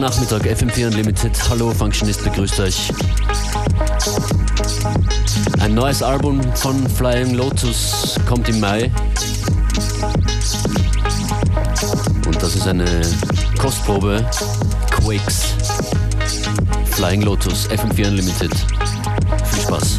Nachmittag, 0.00 0.46
FM4 0.46 0.86
Unlimited. 0.86 1.32
Hallo, 1.50 1.72
Functionist 1.72 2.24
begrüßt 2.24 2.58
euch. 2.60 2.90
Ein 5.60 5.74
neues 5.74 6.02
Album 6.02 6.40
von 6.56 6.88
Flying 6.88 7.34
Lotus 7.34 8.14
kommt 8.26 8.48
im 8.48 8.60
Mai. 8.60 8.90
Und 12.26 12.42
das 12.42 12.54
ist 12.54 12.66
eine 12.66 13.02
Kostprobe. 13.58 14.24
Quakes. 14.90 15.54
Flying 16.92 17.20
Lotus, 17.20 17.68
FM4 17.68 18.08
Unlimited. 18.08 18.52
Viel 19.52 19.62
Spaß. 19.62 19.98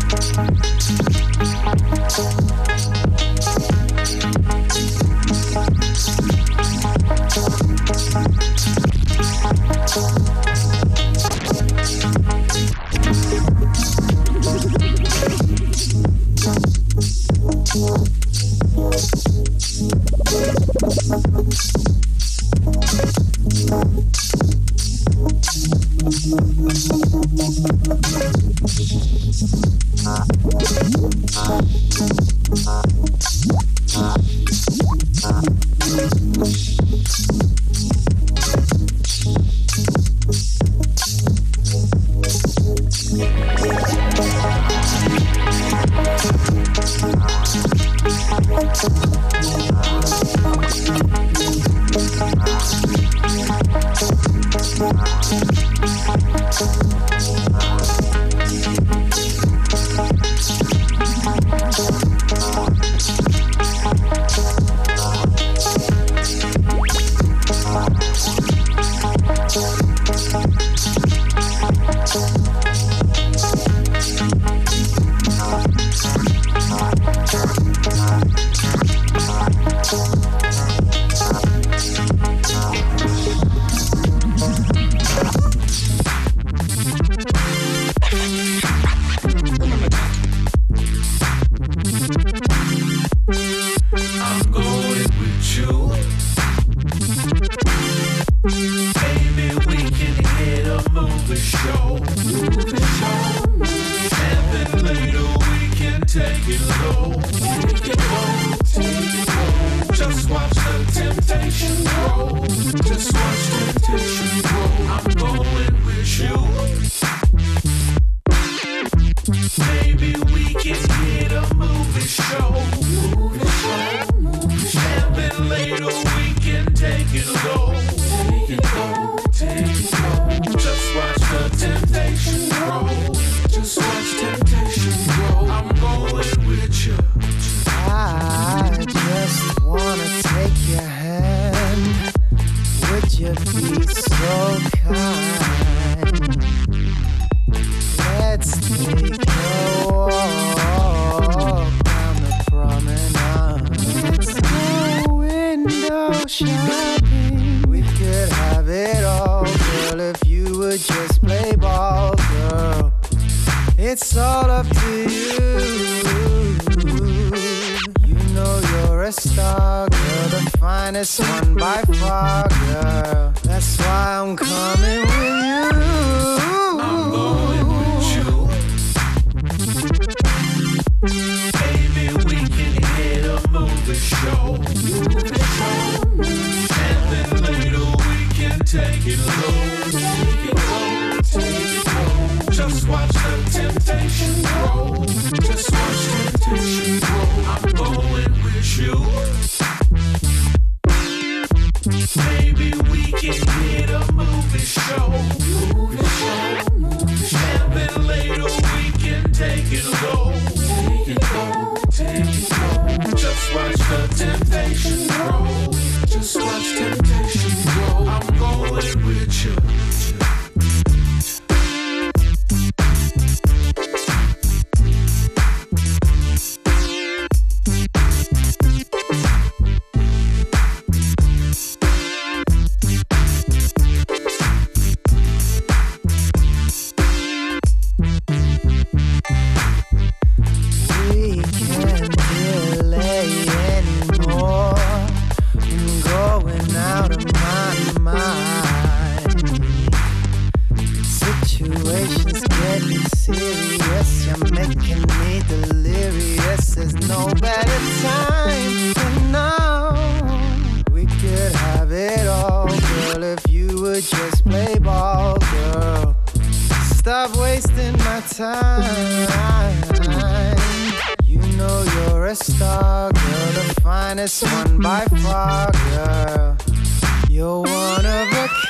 kanka 174.35 174.60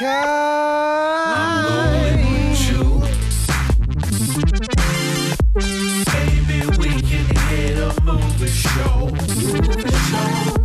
kind. 0.02 0.42
Maybe 5.54 6.66
we 6.78 7.02
can 7.02 7.26
hit 7.48 7.78
a 7.78 7.94
movie 8.04 8.48
show. 8.48 9.10
Movie 9.10 9.92
show. 10.10 10.56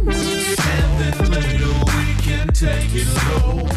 And 0.72 0.90
then 1.00 1.16
later 1.30 1.74
we 1.84 2.04
can 2.22 2.46
take 2.48 2.94
it 2.94 3.08
low. 3.28 3.75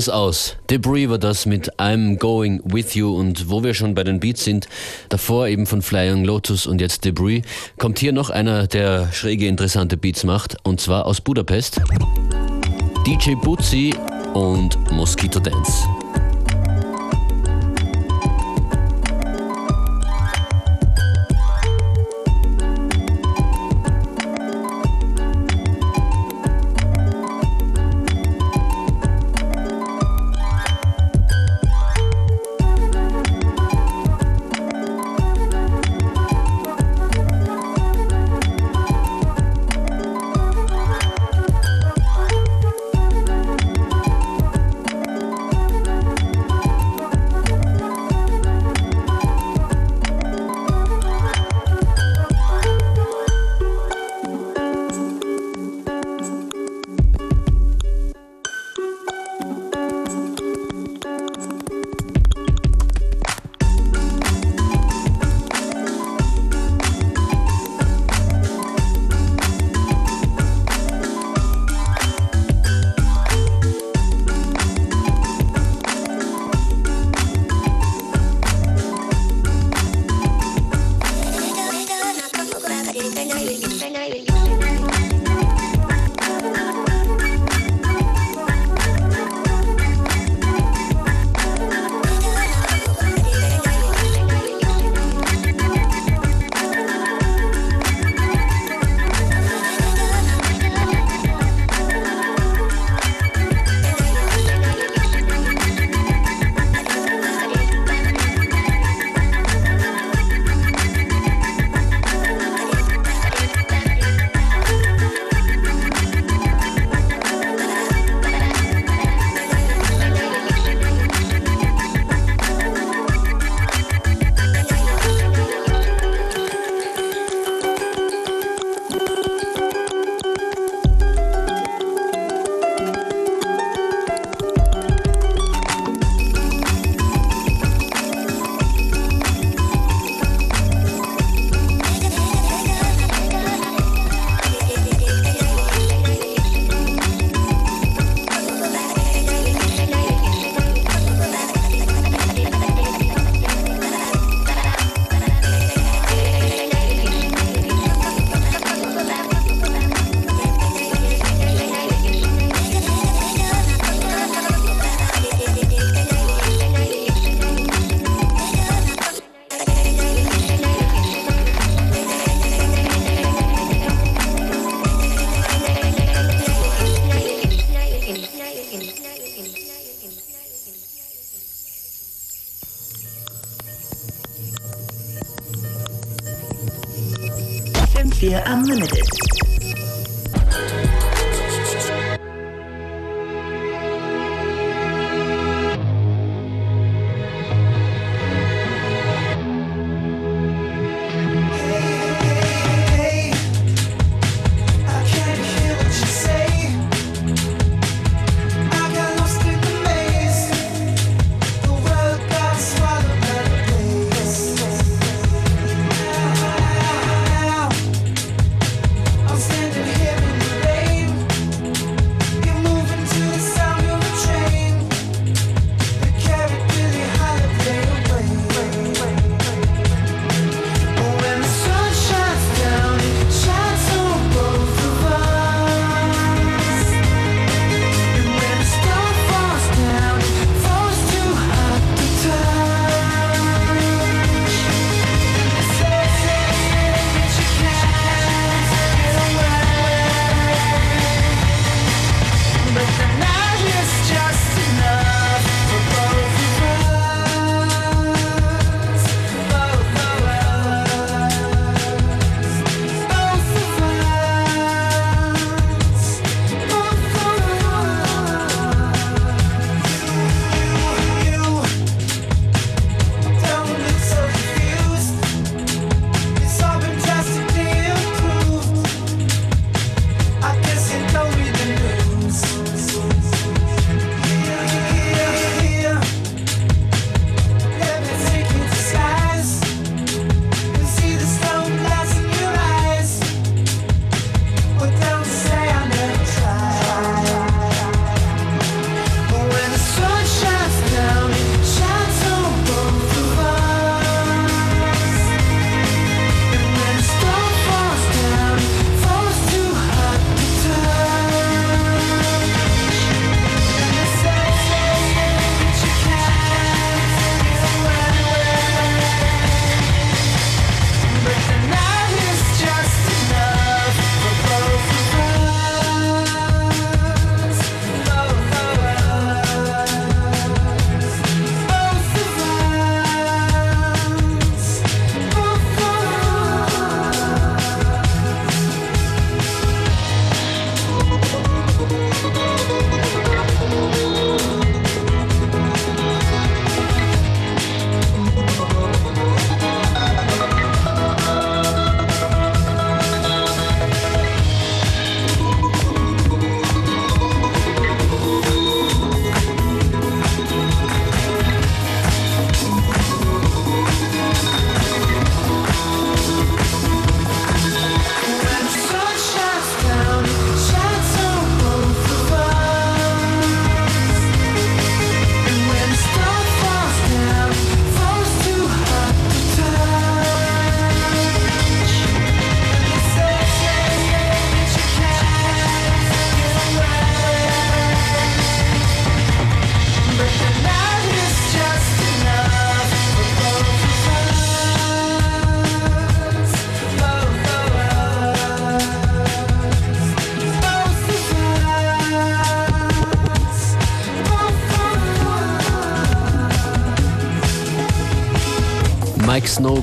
Ist 0.00 0.08
aus. 0.08 0.56
Debris 0.70 1.10
war 1.10 1.18
das 1.18 1.44
mit 1.44 1.74
I'm 1.78 2.16
Going 2.16 2.62
With 2.64 2.94
You 2.94 3.14
und 3.14 3.50
wo 3.50 3.62
wir 3.62 3.74
schon 3.74 3.94
bei 3.94 4.02
den 4.02 4.18
Beats 4.18 4.44
sind, 4.44 4.66
davor 5.10 5.46
eben 5.46 5.66
von 5.66 5.82
Flying 5.82 6.24
Lotus 6.24 6.66
und 6.66 6.80
jetzt 6.80 7.04
Debris, 7.04 7.42
kommt 7.76 7.98
hier 7.98 8.14
noch 8.14 8.30
einer, 8.30 8.66
der 8.66 9.12
schräge 9.12 9.46
interessante 9.46 9.98
Beats 9.98 10.24
macht 10.24 10.56
und 10.62 10.80
zwar 10.80 11.04
aus 11.04 11.20
Budapest. 11.20 11.82
DJ 13.06 13.34
Butzi 13.34 13.94
und 14.32 14.78
Mosquito 14.90 15.38
Dance. 15.38 15.84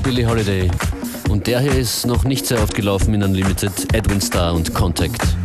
Billie 0.08 0.26
Holiday. 0.26 0.72
Und 1.28 1.48
der 1.48 1.60
hier 1.60 1.76
ist 1.76 2.06
noch 2.06 2.24
nicht 2.24 2.46
sehr 2.46 2.64
oft 2.64 2.74
gelaufen 2.74 3.14
in 3.14 3.24
Unlimited, 3.24 3.94
Edwin 3.94 4.22
Starr 4.22 4.54
und 4.54 4.74
Contact. 4.74 5.37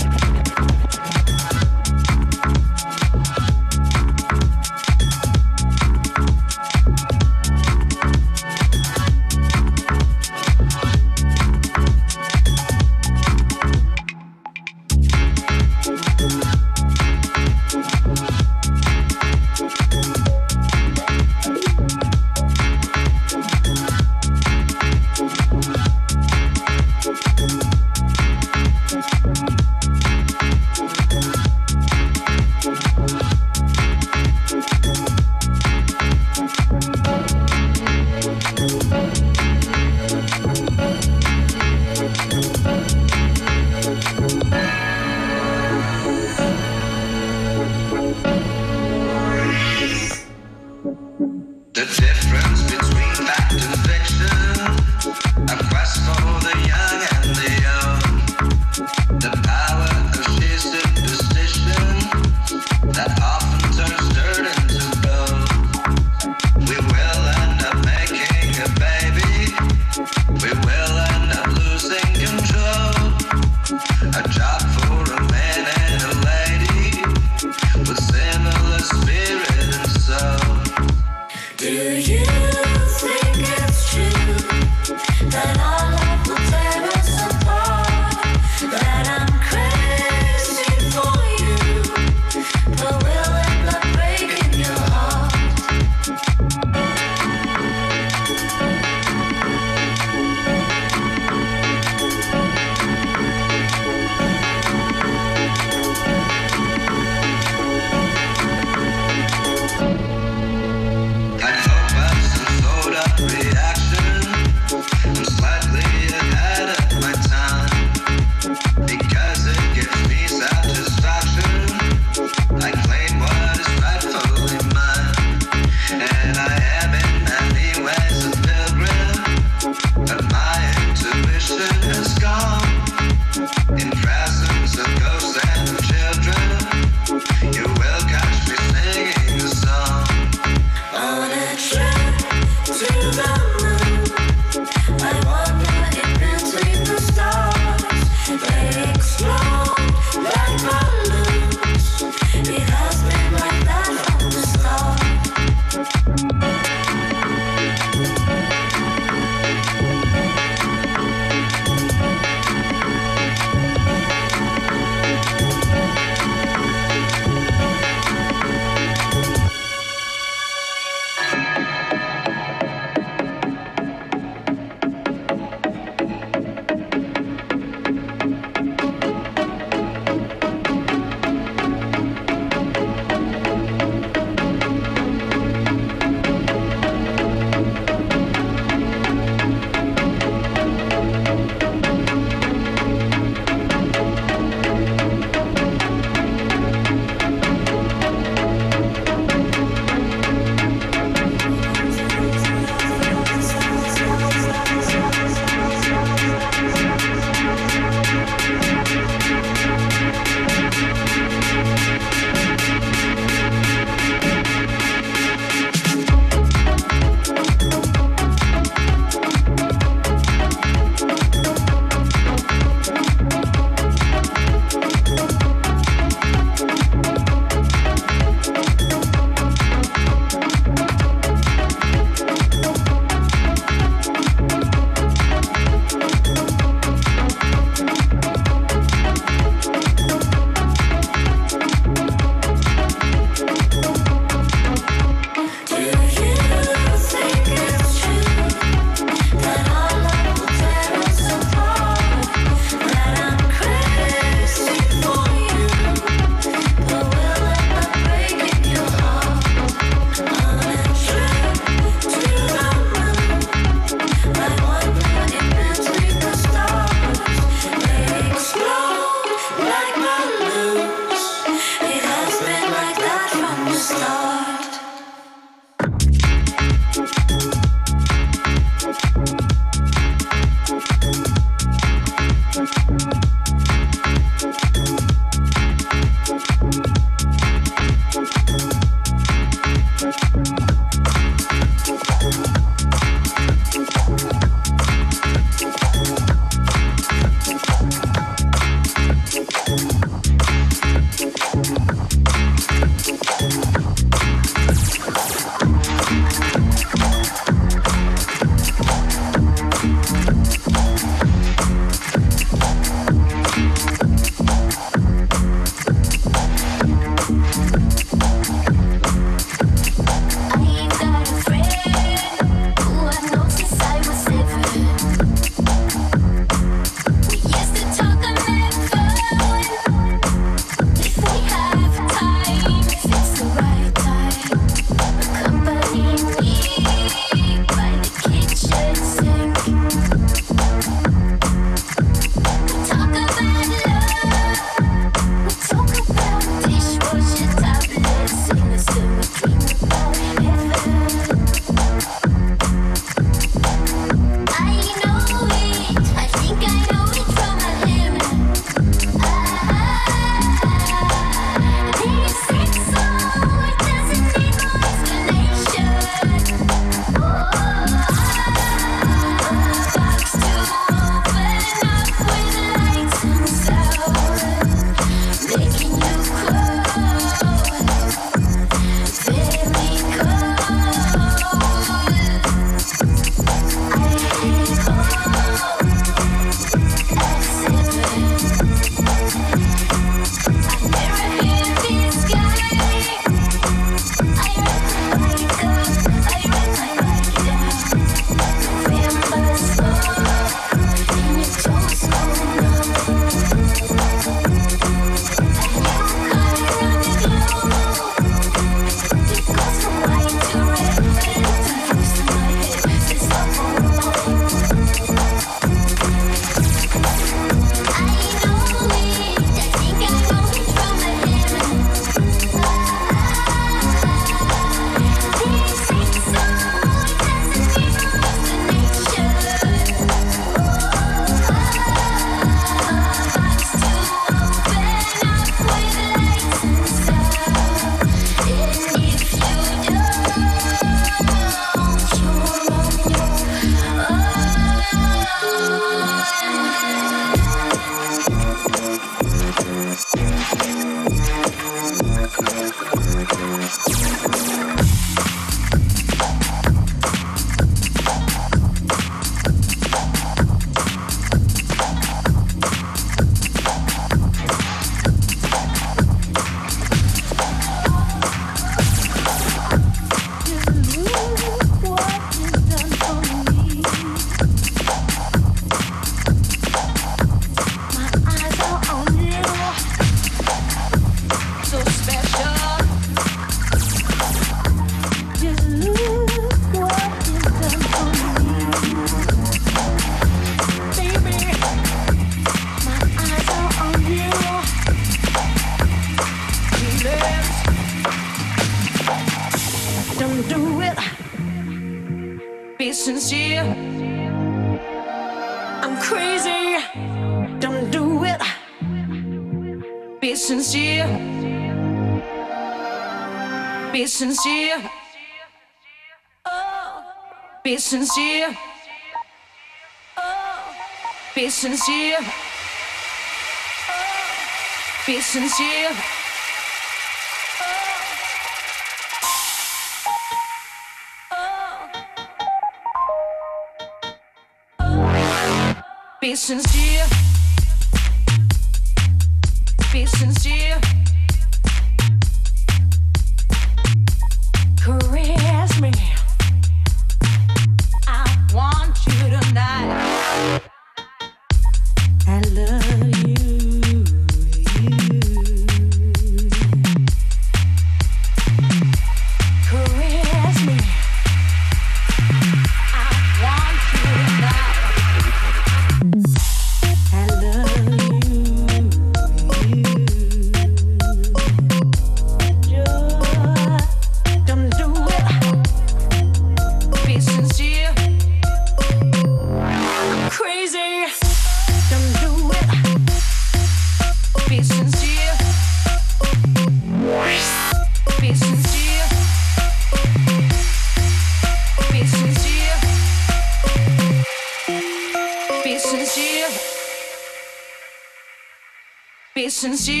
since 599.61 599.87
you 599.87 600.00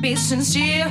be 0.00 0.16
sincere. 0.16 0.88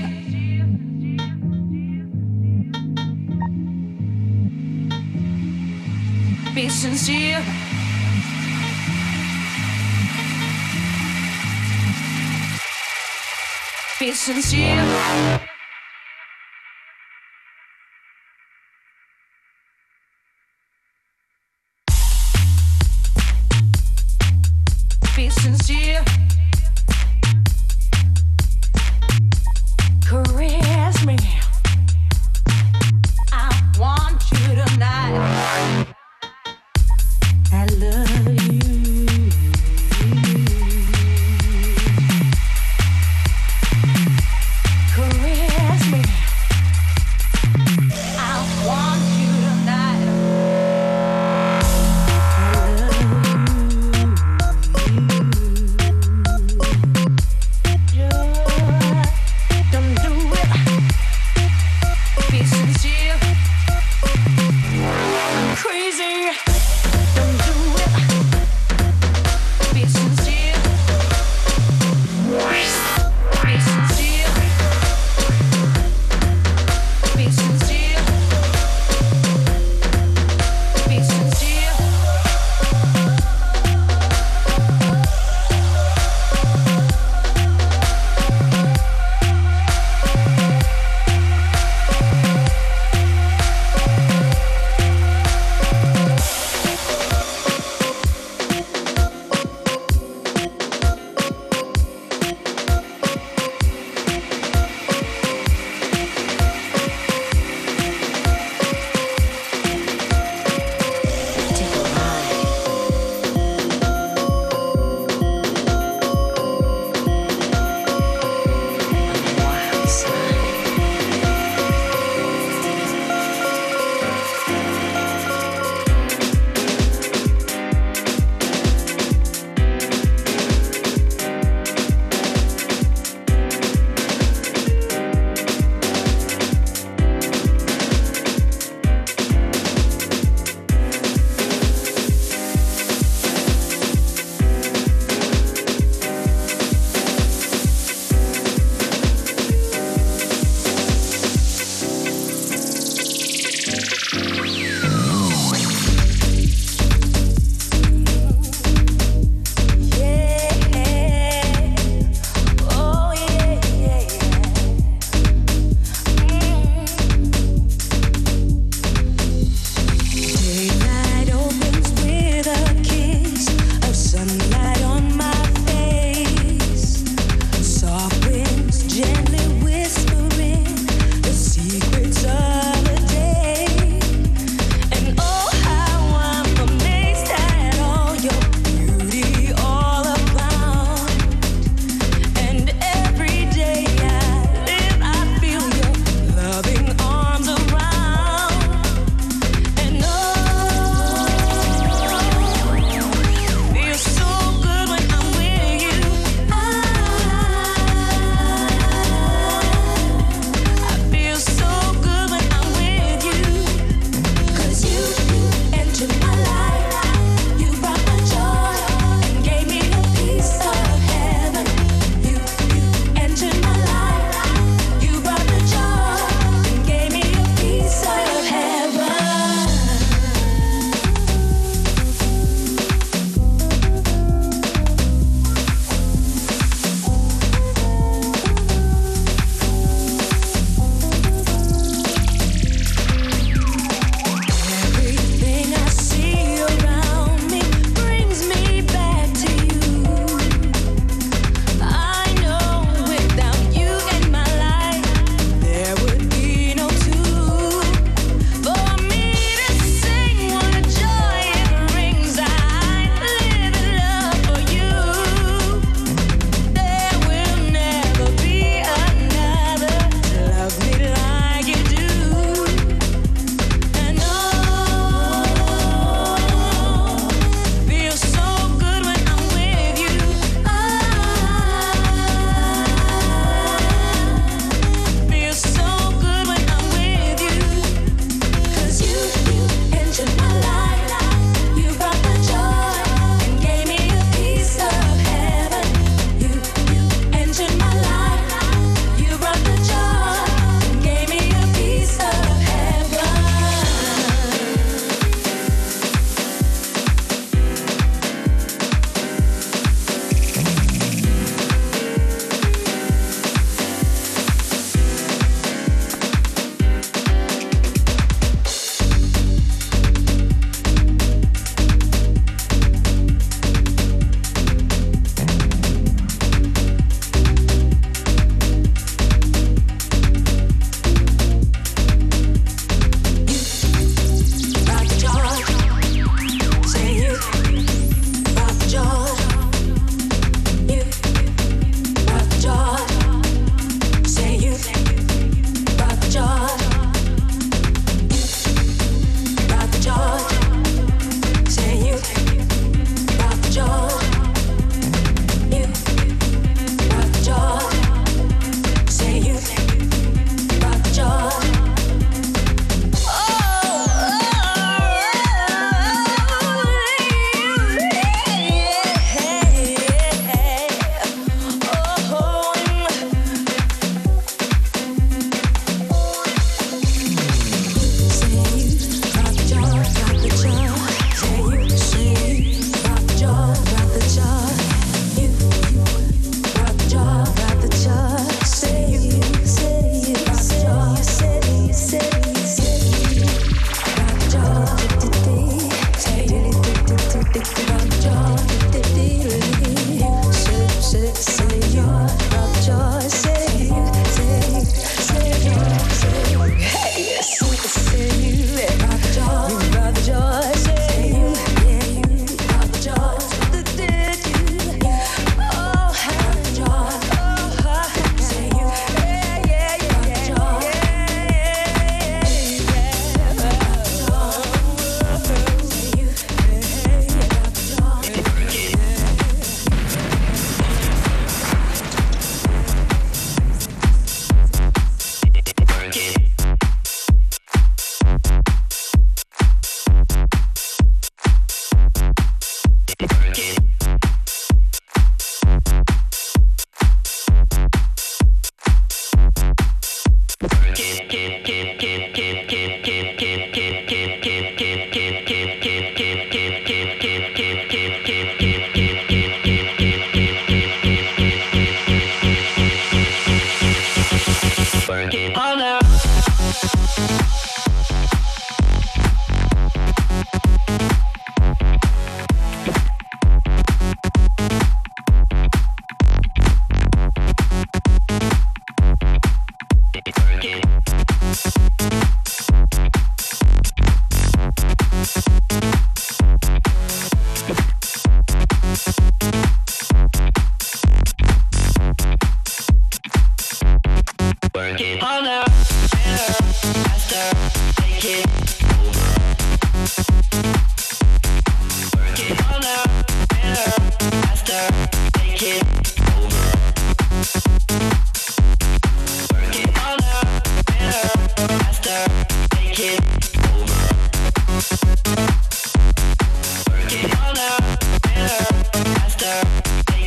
Be 6.54 6.70
sincere. 6.70 7.42
Be 14.00 14.14
sincere. 14.14 15.59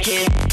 like 0.03 0.09
it. 0.09 0.52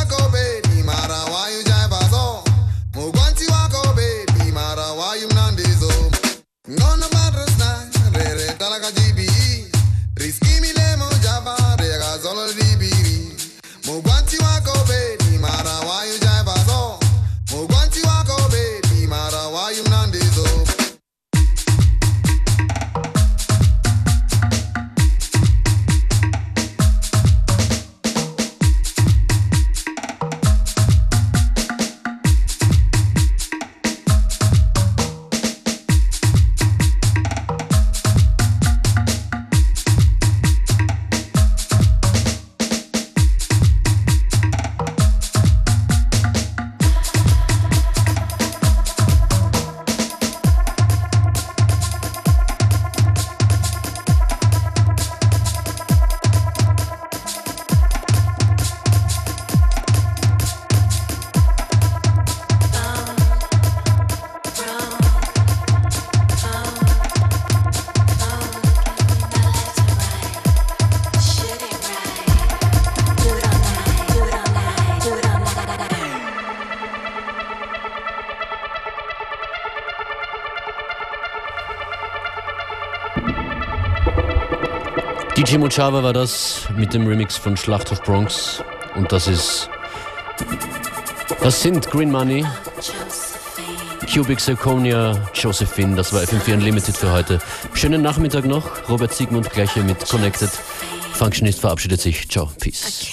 I 0.00 0.04
go 0.06 0.16
baby. 0.32 0.49
DJ 85.50 85.58
Muchava 85.58 86.04
war 86.04 86.12
das 86.12 86.68
mit 86.76 86.94
dem 86.94 87.08
Remix 87.08 87.36
von 87.36 87.56
Schlacht 87.56 88.04
Bronx. 88.04 88.62
Und 88.94 89.10
das 89.10 89.26
ist. 89.26 89.68
Das 91.40 91.60
sind 91.60 91.90
Green 91.90 92.08
Money, 92.08 92.46
Cubic 94.06 94.38
Zirconia, 94.38 95.28
Josephine. 95.34 95.96
Das 95.96 96.12
war 96.12 96.20
FM4 96.20 96.54
Unlimited 96.54 96.96
für 96.96 97.10
heute. 97.10 97.40
Schönen 97.74 98.00
Nachmittag 98.00 98.44
noch. 98.44 98.88
Robert 98.88 99.12
Siegmund 99.12 99.50
gleich 99.50 99.72
hier 99.72 99.82
mit 99.82 100.08
Connected. 100.08 100.50
Functionist 101.14 101.58
verabschiedet 101.58 102.00
sich. 102.00 102.28
Ciao, 102.28 102.48
Peace. 102.60 103.08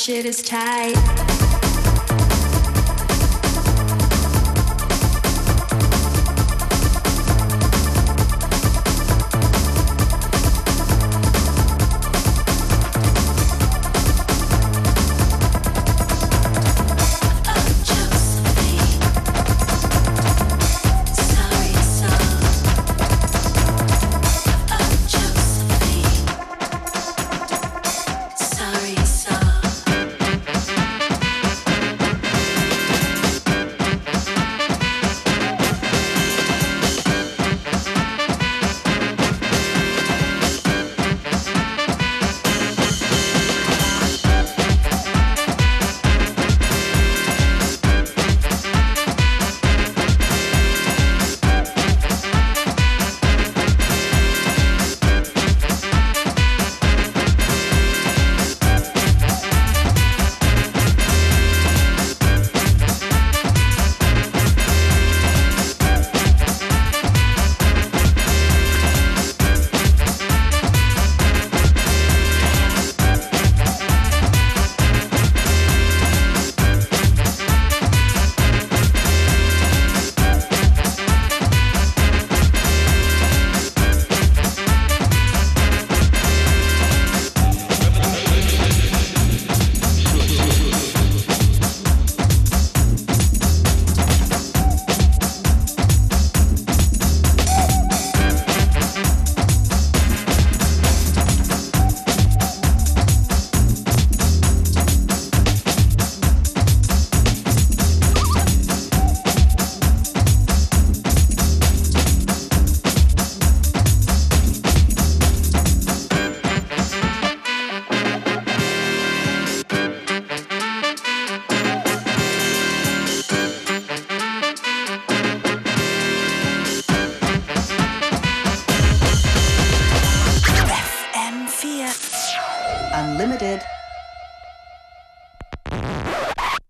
Shit 0.00 0.24
is 0.24 0.40
tight. 0.40 0.79